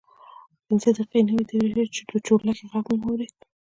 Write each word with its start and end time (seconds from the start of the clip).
پنځه 0.65 0.89
دقیقې 0.97 1.19
نه 1.27 1.31
وې 1.35 1.43
تېرې 1.49 1.67
شوې 1.73 1.85
چې 1.95 2.01
د 2.09 2.11
چورلکې 2.25 2.63
غږ 2.71 2.85
مو 2.91 2.97
واورېد. 3.01 3.35